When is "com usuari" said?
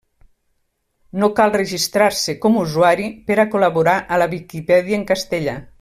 2.47-3.07